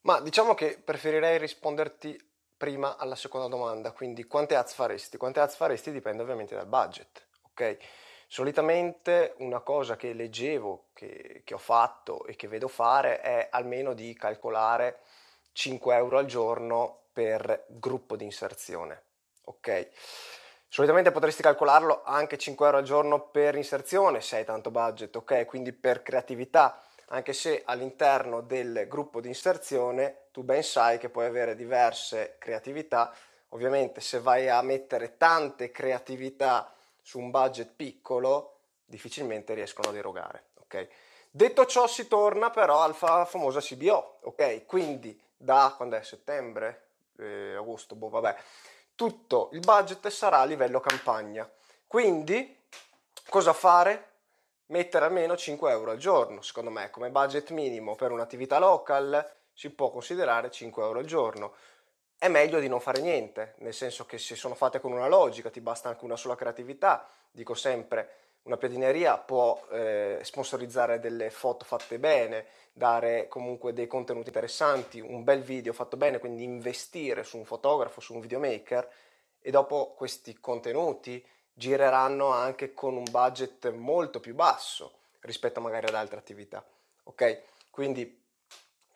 Ma 0.01 0.19
diciamo 0.19 0.53
che 0.53 0.77
preferirei 0.77 1.39
risponderti 1.39 2.21
prima 2.55 2.97
alla 2.97 3.15
seconda 3.15 3.47
domanda, 3.47 3.93
quindi 3.93 4.25
quante 4.25 4.55
ads 4.55 4.73
faresti? 4.73 5.17
Quante 5.17 5.39
ads 5.39 5.55
faresti 5.55 5.91
dipende 5.91 6.21
ovviamente 6.21 6.53
dal 6.53 6.67
budget, 6.67 7.29
ok? 7.47 7.77
Solitamente 8.27 9.33
una 9.39 9.61
cosa 9.61 9.95
che 9.95 10.13
leggevo, 10.13 10.89
che, 10.93 11.41
che 11.43 11.53
ho 11.55 11.57
fatto 11.57 12.25
e 12.27 12.35
che 12.35 12.47
vedo 12.47 12.67
fare 12.67 13.21
è 13.21 13.47
almeno 13.49 13.93
di 13.93 14.13
calcolare 14.13 14.99
5 15.53 15.95
euro 15.95 16.17
al 16.17 16.25
giorno 16.25 17.03
per 17.13 17.65
gruppo 17.67 18.15
di 18.15 18.25
inserzione. 18.25 19.03
Ok? 19.45 19.89
Solitamente 20.67 21.11
potresti 21.11 21.43
calcolarlo 21.43 22.01
anche 22.03 22.37
5 22.37 22.65
euro 22.65 22.77
al 22.79 22.83
giorno 22.83 23.27
per 23.27 23.55
inserzione 23.55 24.21
se 24.21 24.37
hai 24.37 24.45
tanto 24.45 24.71
budget, 24.71 25.15
ok? 25.15 25.45
Quindi 25.45 25.71
per 25.71 26.01
creatività, 26.01 26.81
anche 27.09 27.31
se 27.33 27.61
all'interno 27.63 28.41
del 28.41 28.87
gruppo 28.87 29.21
di 29.21 29.27
inserzione 29.27 30.29
tu 30.31 30.41
ben 30.41 30.63
sai 30.63 30.97
che 30.97 31.09
puoi 31.09 31.27
avere 31.27 31.55
diverse 31.55 32.37
creatività. 32.39 33.13
Ovviamente 33.49 34.01
se 34.01 34.19
vai 34.19 34.49
a 34.49 34.59
mettere 34.63 35.15
tante 35.15 35.69
creatività 35.69 36.73
su 36.99 37.19
un 37.19 37.29
budget 37.29 37.71
piccolo, 37.75 38.61
difficilmente 38.83 39.53
riescono 39.53 39.89
ad 39.89 39.95
erogare, 39.95 40.45
ok? 40.61 40.87
Detto 41.29 41.67
ciò 41.67 41.85
si 41.85 42.07
torna 42.07 42.49
però 42.49 42.81
alla 42.81 43.25
famosa 43.25 43.59
CBO, 43.59 44.21
ok? 44.21 44.65
Quindi 44.65 45.21
da 45.43 45.73
quando 45.75 45.97
è 45.97 46.03
settembre, 46.03 46.87
eh, 47.19 47.55
agosto, 47.55 47.95
boh, 47.95 48.09
vabbè, 48.09 48.35
tutto 48.95 49.49
il 49.53 49.59
budget 49.59 50.07
sarà 50.07 50.39
a 50.39 50.45
livello 50.45 50.79
campagna. 50.79 51.49
Quindi 51.85 52.61
cosa 53.29 53.53
fare? 53.53 54.11
Mettere 54.67 55.05
almeno 55.05 55.35
5 55.35 55.69
euro 55.69 55.91
al 55.91 55.97
giorno, 55.97 56.41
secondo 56.41 56.69
me, 56.69 56.89
come 56.89 57.09
budget 57.09 57.51
minimo 57.51 57.95
per 57.95 58.11
un'attività 58.11 58.57
local 58.57 59.29
si 59.53 59.69
può 59.69 59.91
considerare 59.91 60.49
5 60.49 60.83
euro 60.83 60.99
al 60.99 61.05
giorno. 61.05 61.53
È 62.17 62.29
meglio 62.29 62.59
di 62.59 62.69
non 62.69 62.79
fare 62.79 63.01
niente, 63.01 63.55
nel 63.57 63.73
senso 63.73 64.05
che 64.05 64.17
se 64.17 64.35
sono 64.35 64.55
fatte 64.55 64.79
con 64.79 64.93
una 64.93 65.07
logica, 65.07 65.49
ti 65.49 65.59
basta 65.59 65.89
anche 65.89 66.05
una 66.05 66.15
sola 66.15 66.35
creatività, 66.35 67.07
dico 67.29 67.53
sempre 67.53 68.22
una 68.43 68.57
piadineria 68.57 69.17
può 69.17 69.65
eh, 69.71 70.19
sponsorizzare 70.21 70.99
delle 70.99 71.29
foto 71.29 71.65
fatte 71.65 71.97
bene, 71.99 72.45
dare 72.73 73.27
comunque 73.27 73.73
dei 73.73 73.87
contenuti 73.87 74.27
interessanti, 74.27 74.99
un 74.99 75.23
bel 75.23 75.41
video 75.41 75.73
fatto 75.73 75.95
bene, 75.95 76.19
quindi 76.19 76.43
investire 76.43 77.23
su 77.23 77.37
un 77.37 77.45
fotografo, 77.45 78.01
su 78.01 78.13
un 78.13 78.19
videomaker 78.19 78.89
e 79.39 79.51
dopo 79.51 79.93
questi 79.95 80.39
contenuti 80.39 81.25
gireranno 81.53 82.29
anche 82.29 82.73
con 82.73 82.95
un 82.95 83.05
budget 83.09 83.71
molto 83.71 84.19
più 84.19 84.33
basso 84.33 84.99
rispetto 85.21 85.61
magari 85.61 85.87
ad 85.87 85.95
altre 85.95 86.17
attività. 86.17 86.65
Ok? 87.03 87.41
Quindi 87.69 88.21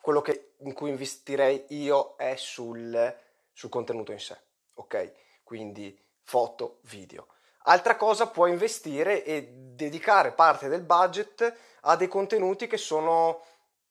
quello 0.00 0.20
che, 0.20 0.52
in 0.58 0.72
cui 0.72 0.90
investirei 0.90 1.66
io 1.68 2.16
è 2.16 2.34
sul, 2.36 3.16
sul 3.52 3.70
contenuto 3.70 4.12
in 4.12 4.20
sé. 4.20 4.36
Ok? 4.74 5.12
Quindi 5.42 5.98
foto, 6.22 6.78
video. 6.82 7.26
Altra 7.68 7.96
cosa, 7.96 8.28
puoi 8.28 8.50
investire 8.50 9.24
e 9.24 9.46
dedicare 9.52 10.32
parte 10.32 10.68
del 10.68 10.82
budget 10.82 11.54
a 11.82 11.96
dei 11.96 12.08
contenuti 12.08 12.66
che 12.66 12.78
sono, 12.78 13.42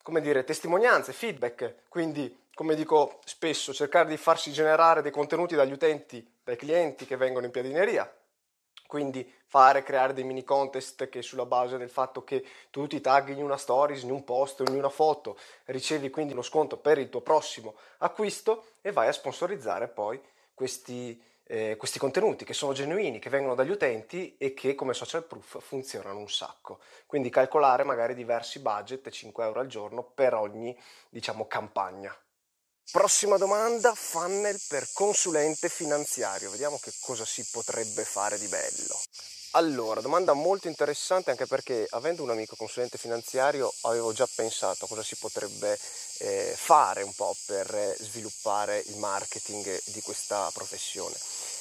come 0.02 0.20
dire, 0.20 0.44
testimonianze, 0.44 1.12
feedback. 1.12 1.88
Quindi, 1.88 2.46
come 2.54 2.74
dico 2.74 3.20
spesso, 3.24 3.72
cercare 3.72 4.08
di 4.08 4.16
farsi 4.16 4.50
generare 4.52 5.00
dei 5.00 5.12
contenuti 5.12 5.54
dagli 5.54 5.72
utenti, 5.72 6.28
dai 6.42 6.56
clienti 6.56 7.06
che 7.06 7.16
vengono 7.16 7.46
in 7.46 7.52
piadineria 7.52 8.12
quindi 8.88 9.30
fare, 9.44 9.82
creare 9.82 10.14
dei 10.14 10.24
mini 10.24 10.42
contest 10.42 11.10
che 11.10 11.20
sulla 11.20 11.44
base 11.44 11.76
del 11.76 11.90
fatto 11.90 12.24
che 12.24 12.42
tu 12.70 12.86
ti 12.86 13.02
tagli 13.02 13.32
in 13.32 13.42
una 13.42 13.58
stories, 13.58 14.02
in 14.02 14.10
un 14.10 14.24
post, 14.24 14.62
in 14.66 14.74
una 14.74 14.88
foto, 14.88 15.38
ricevi 15.66 16.08
quindi 16.08 16.32
uno 16.32 16.40
sconto 16.40 16.78
per 16.78 16.96
il 16.96 17.10
tuo 17.10 17.20
prossimo 17.20 17.76
acquisto 17.98 18.68
e 18.80 18.90
vai 18.90 19.08
a 19.08 19.12
sponsorizzare 19.12 19.88
poi 19.88 20.18
questi, 20.54 21.22
eh, 21.50 21.76
questi 21.76 21.98
contenuti 21.98 22.44
che 22.44 22.52
sono 22.52 22.74
genuini, 22.74 23.18
che 23.18 23.30
vengono 23.30 23.54
dagli 23.54 23.70
utenti 23.70 24.36
e 24.36 24.52
che 24.52 24.74
come 24.74 24.92
social 24.92 25.24
proof 25.24 25.60
funzionano 25.62 26.18
un 26.18 26.28
sacco. 26.28 26.80
Quindi 27.06 27.30
calcolare 27.30 27.84
magari 27.84 28.14
diversi 28.14 28.60
budget, 28.60 29.08
5 29.08 29.44
euro 29.44 29.60
al 29.60 29.66
giorno 29.66 30.02
per 30.02 30.34
ogni 30.34 30.78
diciamo 31.08 31.46
campagna. 31.46 32.14
Prossima 32.90 33.36
domanda, 33.36 33.94
funnel 33.94 34.58
per 34.68 34.88
consulente 34.92 35.68
finanziario. 35.68 36.50
Vediamo 36.50 36.78
che 36.80 36.92
cosa 37.00 37.24
si 37.24 37.46
potrebbe 37.50 38.02
fare 38.04 38.38
di 38.38 38.46
bello. 38.46 38.98
Allora, 39.52 40.02
domanda 40.02 40.34
molto 40.34 40.68
interessante 40.68 41.30
anche 41.30 41.46
perché 41.46 41.86
avendo 41.90 42.22
un 42.22 42.30
amico 42.30 42.54
consulente 42.54 42.98
finanziario 42.98 43.72
avevo 43.82 44.12
già 44.12 44.28
pensato 44.34 44.86
cosa 44.86 45.02
si 45.02 45.16
potrebbe 45.16 45.78
eh, 46.18 46.54
fare 46.54 47.02
un 47.02 47.14
po' 47.14 47.34
per 47.46 47.96
sviluppare 47.98 48.82
il 48.86 48.96
marketing 48.96 49.80
di 49.86 50.02
questa 50.02 50.50
professione. 50.52 51.16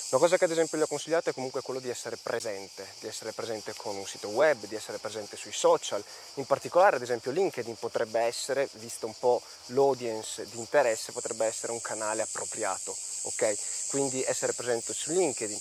Una 0.10 0.22
cosa 0.22 0.38
che 0.38 0.46
ad 0.46 0.52
esempio 0.52 0.78
gli 0.78 0.84
ho 0.84 0.88
consigliato 0.88 1.30
è 1.30 1.34
comunque 1.34 1.62
quello 1.62 1.82
di 1.82 1.90
essere 1.90 2.16
presente, 2.16 2.88
di 3.02 3.08
essere 3.08 3.34
presente 3.34 3.74
con 3.76 3.94
un 3.94 4.08
sito 4.08 4.30
web, 4.30 4.66
di 4.66 4.76
essere 4.76 5.00
presente 5.00 5.36
sui 5.36 5.52
social, 5.52 6.02
in 6.36 6.46
particolare 6.46 6.96
ad 6.96 7.02
esempio 7.02 7.32
LinkedIn 7.32 7.76
potrebbe 7.76 8.22
essere, 8.22 8.70
visto 8.76 9.06
un 9.06 9.14
po' 9.20 9.42
l'audience 9.68 10.46
di 10.50 10.60
interesse, 10.60 11.12
potrebbe 11.12 11.46
essere 11.46 11.74
un 11.74 11.82
canale 11.82 12.22
appropriato, 12.22 12.96
ok? 13.24 13.54
Quindi 13.90 14.24
essere 14.24 14.54
presente 14.54 14.94
su 14.94 15.12
LinkedIn. 15.12 15.60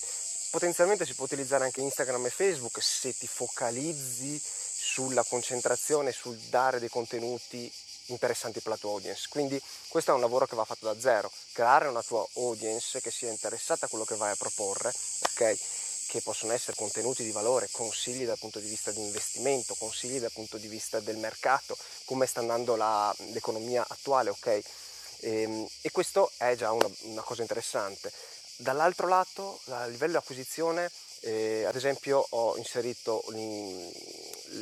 Potenzialmente 0.49 1.05
si 1.05 1.13
può 1.13 1.25
utilizzare 1.25 1.65
anche 1.65 1.81
Instagram 1.81 2.27
e 2.27 2.29
Facebook 2.29 2.81
se 2.81 3.13
ti 3.17 3.27
focalizzi 3.27 4.41
sulla 4.41 5.25
concentrazione, 5.25 6.13
sul 6.13 6.37
dare 6.49 6.79
dei 6.79 6.87
contenuti 6.87 7.69
interessanti 8.07 8.59
per 8.59 8.71
la 8.71 8.77
tua 8.77 8.91
audience. 8.91 9.27
Quindi 9.29 9.61
questo 9.87 10.11
è 10.11 10.13
un 10.13 10.21
lavoro 10.21 10.45
che 10.45 10.55
va 10.55 10.65
fatto 10.65 10.85
da 10.85 10.99
zero, 10.99 11.31
creare 11.53 11.87
una 11.87 12.03
tua 12.03 12.25
audience 12.35 13.01
che 13.01 13.11
sia 13.11 13.29
interessata 13.29 13.85
a 13.85 13.89
quello 13.89 14.05
che 14.05 14.15
vai 14.15 14.31
a 14.31 14.35
proporre, 14.35 14.93
ok? 15.31 15.57
Che 16.07 16.21
possono 16.21 16.53
essere 16.53 16.77
contenuti 16.77 17.23
di 17.23 17.31
valore, 17.31 17.67
consigli 17.71 18.25
dal 18.25 18.37
punto 18.37 18.59
di 18.59 18.67
vista 18.67 18.91
di 18.91 19.01
investimento, 19.01 19.75
consigli 19.75 20.19
dal 20.19 20.31
punto 20.31 20.57
di 20.57 20.67
vista 20.67 20.99
del 20.99 21.17
mercato, 21.17 21.77
come 22.05 22.25
sta 22.25 22.39
andando 22.39 22.75
la, 22.75 23.13
l'economia 23.33 23.85
attuale, 23.87 24.29
ok? 24.29 24.47
E, 24.47 24.63
ehm, 25.19 25.67
e 25.81 25.91
questo 25.91 26.31
è 26.37 26.55
già 26.55 26.71
una, 26.71 26.89
una 27.01 27.21
cosa 27.21 27.41
interessante. 27.41 28.11
Dall'altro 28.57 29.07
lato, 29.07 29.59
a 29.67 29.85
livello 29.85 30.17
acquisizione, 30.17 30.89
eh, 31.21 31.65
ad 31.65 31.75
esempio 31.75 32.25
ho 32.29 32.57
inserito 32.57 33.23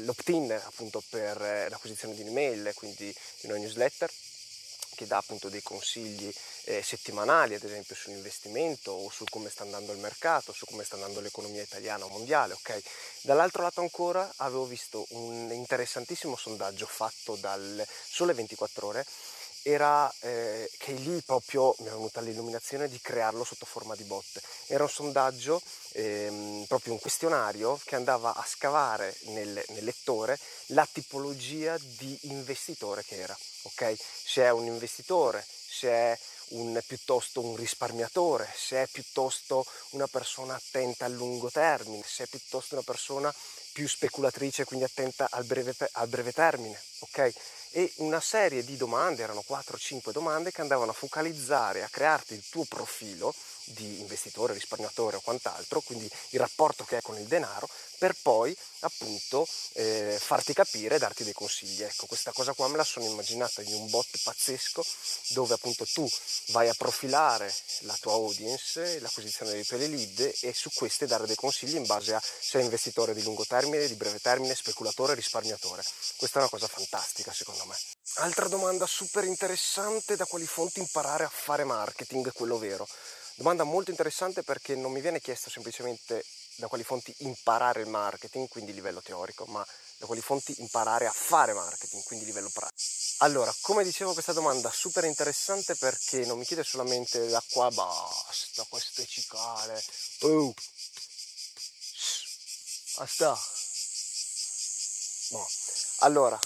l'opt-in 0.03 0.51
appunto 0.51 1.03
per 1.09 1.41
eh, 1.41 1.69
l'acquisizione 1.69 2.15
di 2.15 2.21
un'email, 2.21 2.71
quindi 2.75 3.13
di 3.41 3.47
una 3.47 3.57
newsletter 3.57 4.12
che 4.95 5.05
dà 5.05 5.17
appunto 5.17 5.50
dei 5.50 5.62
consigli 5.62 6.33
eh, 6.63 6.81
settimanali, 6.81 7.53
ad 7.53 7.63
esempio 7.63 7.95
sull'investimento 7.95 8.91
o 8.91 9.09
su 9.09 9.25
come 9.29 9.50
sta 9.50 9.63
andando 9.63 9.91
il 9.91 10.00
mercato, 10.00 10.53
su 10.53 10.65
come 10.65 10.83
sta 10.83 10.95
andando 10.95 11.19
l'economia 11.19 11.62
italiana 11.62 12.05
o 12.05 12.09
mondiale, 12.09 12.53
ok? 12.53 12.81
Dall'altro 13.21 13.62
lato 13.62 13.81
ancora 13.81 14.31
avevo 14.38 14.65
visto 14.65 15.05
un 15.09 15.51
interessantissimo 15.51 16.35
sondaggio 16.35 16.88
fatto 16.88 17.35
dal 17.35 17.85
Sole 17.88 18.33
24 18.33 18.88
Ore 18.88 19.05
era 19.67 20.13
eh, 20.19 20.69
che 20.77 20.91
lì 20.91 21.19
proprio 21.25 21.74
mi 21.79 21.88
è 21.88 21.89
venuta 21.89 22.22
l'illuminazione 22.22 22.88
di 22.88 23.01
crearlo 23.01 23.43
sotto 23.43 23.65
forma 23.65 23.95
di 23.95 24.03
bot. 24.03 24.39
Era 24.67 24.84
un 24.84 24.89
sondaggio, 24.89 25.60
ehm, 25.93 26.65
proprio 26.67 26.93
un 26.93 27.00
questionario 27.00 27.79
che 27.84 27.95
andava 27.95 28.36
a 28.36 28.45
scavare 28.45 29.17
nel, 29.24 29.63
nel, 29.69 29.84
lettore 29.84 30.38
la 30.67 30.88
tipologia 30.91 31.75
di 31.79 32.15
investitore 32.24 33.03
che 33.03 33.15
era. 33.15 33.36
Okay? 33.63 33.98
Se 33.98 34.43
è 34.43 34.51
un 34.51 34.65
investitore, 34.67 35.43
se 35.43 35.89
è 35.89 36.19
un, 36.50 36.80
piuttosto 36.86 37.42
un 37.42 37.56
risparmiatore, 37.56 38.48
se 38.56 38.84
è 38.84 38.88
piuttosto 38.88 39.66
una 39.92 40.08
persona 40.08 40.56
attenta 40.56 41.06
al 41.06 41.14
lungo 41.14 41.50
termine, 41.50 42.04
se 42.06 42.24
è 42.24 42.28
piuttosto 42.28 42.75
una 42.75 42.84
persona 42.84 43.34
più 43.74 43.88
speculatrice, 43.88 44.66
quindi 44.66 44.86
attenta 44.86 45.28
al 45.30 45.46
breve, 45.46 45.75
al 45.94 46.08
breve 46.08 46.32
termine. 46.32 46.82
Okay? 47.00 47.34
e 47.75 47.92
una 47.98 48.22
serie 48.22 48.64
di 48.64 48.78
domande, 48.78 49.22
erano 49.22 49.44
4-5 49.46 50.12
domande 50.12 50.50
che 50.50 50.62
andavano 50.62 50.92
a 50.92 50.94
focalizzare, 50.94 51.84
a 51.84 51.90
crearti 51.90 52.34
il 52.34 52.48
tuo 52.50 52.64
profilo 52.64 53.36
di 53.65 54.00
investitore, 54.00 54.53
risparmiatore 54.53 55.17
o 55.17 55.22
quant'altro, 55.22 55.81
quindi 55.81 56.10
il 56.29 56.39
rapporto 56.39 56.84
che 56.84 56.95
hai 56.95 57.01
con 57.01 57.17
il 57.17 57.27
denaro, 57.27 57.69
per 57.98 58.15
poi 58.22 58.55
appunto 58.81 59.48
eh, 59.74 60.17
farti 60.19 60.53
capire 60.53 60.95
e 60.95 61.00
darti 61.00 61.24
dei 61.24 61.34
consigli. 61.34 61.81
Ecco, 61.81 62.05
questa 62.05 62.31
cosa 62.31 62.53
qua 62.53 62.67
me 62.67 62.77
la 62.77 62.84
sono 62.84 63.05
immaginata 63.05 63.62
in 63.62 63.74
un 63.74 63.89
bot 63.89 64.07
pazzesco 64.24 64.84
dove 65.29 65.53
appunto 65.53 65.86
tu 65.86 66.07
vai 66.48 66.67
a 66.69 66.74
profilare 66.77 67.53
la 67.81 67.98
tua 68.00 68.13
audience, 68.13 69.00
l'acquisizione 69.00 69.51
dei 69.51 69.65
tuoi 69.65 69.89
lead 69.89 70.34
e 70.41 70.53
su 70.53 70.69
queste 70.74 71.07
dare 71.07 71.25
dei 71.25 71.36
consigli 71.36 71.75
in 71.75 71.86
base 71.86 72.13
a 72.13 72.22
se 72.22 72.60
è 72.60 72.63
investitore 72.63 73.13
di 73.13 73.24
lungo 73.24 73.45
termine, 73.45 73.88
di 73.88 73.95
breve 73.95 74.19
termine, 74.19 74.55
speculatore, 74.55 75.15
risparmiatore. 75.15 75.84
Questa 76.17 76.38
è 76.38 76.41
una 76.41 76.50
cosa 76.50 76.67
fantastica 76.67 77.34
secondo 77.34 77.65
me. 77.65 77.75
Altra 78.15 78.48
domanda 78.48 78.86
super 78.86 79.24
interessante, 79.24 80.15
da 80.15 80.25
quali 80.25 80.45
fonti 80.45 80.79
imparare 80.79 81.24
a 81.24 81.29
fare 81.29 81.63
marketing, 81.63 82.31
quello 82.34 82.57
vero? 82.57 82.88
Domanda 83.38 83.65
molto 83.65 83.92
interessante 83.92 84.44
perché 84.44 84.75
non 84.75 84.94
mi 84.94 85.01
viene 85.01 85.20
chiesto 85.20 85.50
semplicemente 85.50 86.24
da 86.56 86.68
quali 86.68 86.86
fonti 86.86 87.13
imparare 87.20 87.82
il 87.82 87.89
marketing, 87.89 88.48
quindi 88.48 88.74
livello 88.74 89.01
teorico, 89.01 89.44
ma 89.48 89.65
da 89.98 90.06
quali 90.06 90.22
fonti 90.22 90.56
imparare 90.60 91.06
a 91.06 91.12
fare 91.12 91.51
marketing, 91.51 92.01
quindi 92.04 92.24
livello 92.24 92.50
pratico. 92.50 92.82
Allora, 93.20 93.54
come 93.60 93.84
dicevo, 93.84 94.13
questa 94.13 94.32
domanda 94.32 94.72
super 94.72 95.04
interessante 95.04 95.75
perché 95.75 96.25
non 96.25 96.38
mi 96.38 96.46
chiede 96.46 96.63
solamente 96.63 97.27
da 97.27 97.44
qua 97.50 97.70
basta, 97.72 98.65
questo 98.70 99.01
è 99.01 99.06
cicale. 99.06 99.84
Oh. 100.22 100.54
Basta. 102.96 103.38
No. 105.32 105.46
Allora, 106.00 106.39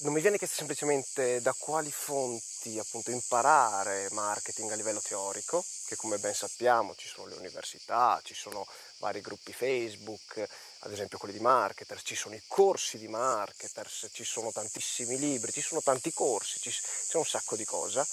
non 0.00 0.12
mi 0.12 0.20
viene 0.20 0.36
chiesto 0.36 0.56
semplicemente 0.56 1.40
da 1.40 1.54
quali 1.58 1.90
fonti 1.90 2.55
appunto 2.78 3.10
imparare 3.10 4.08
marketing 4.10 4.70
a 4.72 4.74
livello 4.74 5.00
teorico, 5.00 5.64
che 5.86 5.96
come 5.96 6.18
ben 6.18 6.34
sappiamo 6.34 6.94
ci 6.96 7.08
sono 7.08 7.28
le 7.28 7.36
università, 7.36 8.20
ci 8.24 8.34
sono 8.34 8.66
vari 8.98 9.20
gruppi 9.20 9.52
Facebook, 9.52 10.44
ad 10.80 10.92
esempio 10.92 11.18
quelli 11.18 11.34
di 11.34 11.40
marketers, 11.40 12.02
ci 12.04 12.16
sono 12.16 12.34
i 12.34 12.42
corsi 12.46 12.98
di 12.98 13.08
marketers, 13.08 14.08
ci 14.12 14.24
sono 14.24 14.50
tantissimi 14.52 15.18
libri, 15.18 15.52
ci 15.52 15.62
sono 15.62 15.80
tanti 15.80 16.12
corsi, 16.12 16.58
c'è 16.58 17.16
un 17.16 17.26
sacco 17.26 17.56
di 17.56 17.64
cose, 17.64 18.04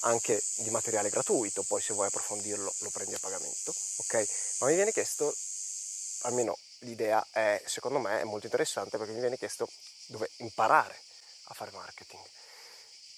anche 0.00 0.42
di 0.56 0.70
materiale 0.70 1.10
gratuito, 1.10 1.62
poi 1.62 1.80
se 1.80 1.92
vuoi 1.92 2.06
approfondirlo 2.06 2.74
lo 2.78 2.90
prendi 2.90 3.14
a 3.14 3.18
pagamento, 3.18 3.74
ok? 3.96 4.26
Ma 4.58 4.66
mi 4.66 4.74
viene 4.74 4.92
chiesto, 4.92 5.34
almeno 6.22 6.56
l'idea 6.80 7.24
è, 7.30 7.62
secondo 7.66 7.98
me, 7.98 8.20
è 8.20 8.24
molto 8.24 8.46
interessante 8.46 8.98
perché 8.98 9.12
mi 9.12 9.20
viene 9.20 9.36
chiesto 9.36 9.68
dove 10.06 10.28
imparare 10.38 10.98
a 11.44 11.54
fare 11.54 11.70
marketing. 11.72 12.22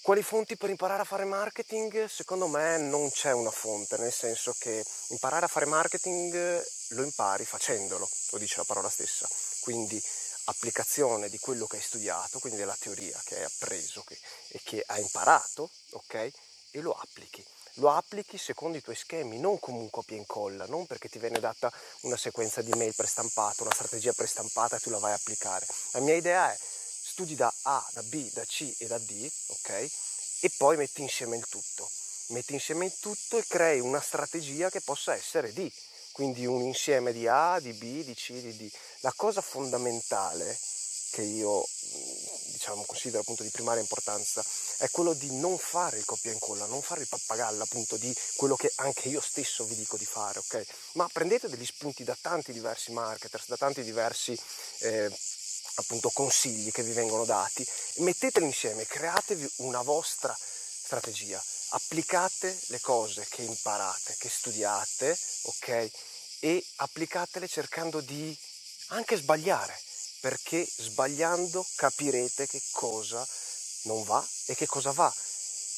Quali 0.03 0.25
fonti 0.25 0.57
per 0.57 0.69
imparare 0.69 1.03
a 1.03 1.05
fare 1.05 1.25
marketing? 1.25 2.07
Secondo 2.07 2.49
me 2.49 2.77
non 2.77 3.09
c'è 3.13 3.33
una 3.33 3.53
fonte, 3.53 3.97
nel 3.99 4.13
senso 4.13 4.53
che 4.59 4.85
imparare 5.11 5.45
a 5.45 5.49
fare 5.49 5.65
marketing 5.65 6.65
lo 6.89 7.05
impari 7.05 7.45
facendolo, 7.45 8.09
lo 8.31 8.39
dice 8.39 8.57
la 8.57 8.65
parola 8.65 8.91
stessa. 8.91 9.29
Quindi 9.61 10.03
applicazione 10.47 11.29
di 11.29 11.39
quello 11.39 11.69
che 11.69 11.77
hai 11.77 11.83
studiato, 11.83 12.41
quindi 12.41 12.59
della 12.59 12.77
teoria 12.77 13.17
che 13.25 13.37
hai 13.37 13.45
appreso 13.45 14.03
che, 14.03 14.19
e 14.49 14.61
che 14.65 14.83
hai 14.85 15.03
imparato, 15.03 15.71
ok? 15.93 16.15
E 16.73 16.81
lo 16.81 16.91
applichi. 16.95 17.47
lo 17.77 17.91
applichi 17.91 18.37
secondo 18.39 18.77
i 18.77 18.83
tuoi 18.83 18.97
schemi, 18.97 19.39
non 19.39 19.61
come 19.61 19.79
un 19.79 19.89
copia 19.89 20.17
e 20.17 20.19
incolla, 20.19 20.67
non 20.67 20.85
perché 20.85 21.09
ti 21.09 21.21
viene 21.21 21.39
data 21.39 21.73
una 22.01 22.17
sequenza 22.17 22.61
di 22.61 22.73
mail 22.73 22.95
prestampata, 22.95 23.63
una 23.63 23.73
strategia 23.73 24.13
prestampata 24.13 24.77
e 24.77 24.81
tu 24.81 24.91
la 24.91 24.99
vai 24.99 25.13
a 25.13 25.15
applicare. 25.15 25.65
La 25.93 26.01
mia 26.01 26.17
idea 26.17 26.53
è 26.53 26.59
studi 27.23 27.37
da 27.37 27.53
A, 27.63 27.89
da 27.93 28.03
B, 28.03 28.33
da 28.33 28.45
C 28.45 28.75
e 28.79 28.87
da 28.89 28.99
D, 28.99 29.31
ok? 29.47 29.91
E 30.41 30.51
poi 30.57 30.77
metti 30.77 31.03
insieme 31.03 31.37
il 31.37 31.47
tutto. 31.49 31.89
Metti 32.29 32.53
insieme 32.53 32.87
il 32.87 32.95
tutto 32.99 33.39
e 33.39 33.45
crei 33.47 33.79
una 33.79 34.01
strategia 34.01 34.71
che 34.71 34.81
possa 34.81 35.15
essere 35.15 35.53
D, 35.53 35.71
quindi 36.11 36.47
un 36.47 36.63
insieme 36.63 37.13
di 37.13 37.29
A, 37.29 37.61
di 37.61 37.73
B, 37.75 38.03
di 38.03 38.15
C, 38.15 38.33
di 38.33 38.57
D. 38.57 38.69
La 39.01 39.13
cosa 39.15 39.41
fondamentale 39.41 40.59
che 41.13 41.23
io 41.23 41.65
diciamo, 42.53 42.83
considero 42.87 43.21
appunto 43.21 43.45
di 43.45 43.51
primaria 43.51 43.83
importanza 43.83 44.45
è 44.79 44.91
quello 44.91 45.15
di 45.15 45.39
non 45.39 45.59
fare 45.59 45.99
il 45.99 46.05
copia 46.05 46.31
e 46.31 46.35
incolla, 46.35 46.67
non 46.67 46.83
fare 46.83 47.03
il 47.03 47.09
pappagallo 47.09 47.63
appunto 47.63 47.97
di 47.99 48.13
quello 48.35 48.57
che 48.57 48.73
anche 48.77 49.09
io 49.09 49.21
stesso 49.21 49.65
vi 49.65 49.77
dico 49.77 49.97
di 49.97 50.07
fare, 50.07 50.41
ok? 50.41 50.65
Ma 50.95 51.09
prendete 51.13 51.49
degli 51.49 51.67
spunti 51.67 52.03
da 52.03 52.17
tanti 52.21 52.53
diversi 52.53 52.91
marketers, 52.91 53.47
da 53.47 53.57
tanti 53.57 53.85
diversi 53.85 54.37
eh, 54.79 55.11
appunto 55.77 56.11
consigli 56.11 56.71
che 56.71 56.83
vi 56.83 56.93
vengono 56.93 57.25
dati, 57.25 57.67
metteteli 57.97 58.47
insieme, 58.47 58.87
createvi 58.87 59.51
una 59.57 59.83
vostra 59.83 60.37
strategia, 60.39 61.43
applicate 61.71 62.59
le 62.67 62.81
cose 62.81 63.27
che 63.29 63.43
imparate, 63.43 64.17
che 64.19 64.29
studiate, 64.29 65.19
ok? 65.43 65.91
E 66.41 66.65
applicatele 66.77 67.49
cercando 67.49 68.01
di 68.01 68.37
anche 68.89 69.17
sbagliare 69.17 69.79
perché 70.21 70.65
sbagliando 70.65 71.67
capirete 71.77 72.47
che 72.47 72.61
cosa 72.71 73.27
non 73.85 74.05
va 74.05 74.25
e 74.47 74.55
che 74.55 74.67
cosa 74.67 74.93
va. 74.93 75.13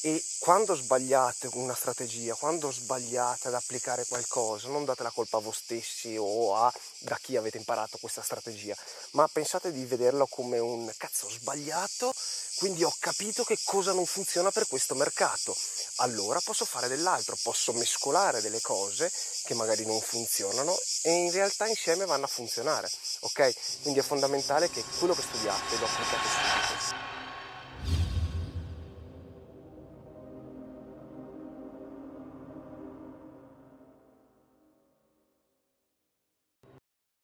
E 0.05 0.23
quando 0.37 0.75
sbagliate 0.75 1.49
una 1.53 1.73
strategia, 1.73 2.35
quando 2.35 2.71
sbagliate 2.71 3.47
ad 3.47 3.55
applicare 3.55 4.05
qualcosa, 4.05 4.67
non 4.67 4.85
date 4.85 5.01
la 5.01 5.09
colpa 5.09 5.37
a 5.37 5.39
voi 5.39 5.51
stessi 5.51 6.15
o 6.15 6.55
a 6.55 6.71
da 6.99 7.17
chi 7.19 7.35
avete 7.35 7.57
imparato 7.57 7.97
questa 7.97 8.21
strategia, 8.21 8.75
ma 9.13 9.27
pensate 9.27 9.71
di 9.71 9.83
vederla 9.85 10.27
come 10.29 10.59
un 10.59 10.93
cazzo 10.95 11.27
sbagliato, 11.27 12.13
quindi 12.57 12.83
ho 12.83 12.93
capito 12.99 13.43
che 13.43 13.57
cosa 13.63 13.93
non 13.93 14.05
funziona 14.05 14.51
per 14.51 14.67
questo 14.67 14.93
mercato. 14.93 15.57
Allora 15.95 16.39
posso 16.39 16.65
fare 16.65 16.87
dell'altro, 16.87 17.35
posso 17.41 17.73
mescolare 17.73 18.41
delle 18.41 18.61
cose 18.61 19.11
che 19.45 19.55
magari 19.55 19.87
non 19.87 19.99
funzionano 19.99 20.77
e 21.01 21.13
in 21.13 21.31
realtà 21.31 21.65
insieme 21.65 22.05
vanno 22.05 22.25
a 22.25 22.27
funzionare, 22.27 22.87
ok? 23.21 23.81
Quindi 23.81 24.01
è 24.01 24.03
fondamentale 24.03 24.69
che 24.69 24.83
quello 24.99 25.15
che 25.15 25.23
studiate 25.23 25.79
lo 25.79 25.85
applicate 25.85 26.27
subito. 26.29 27.24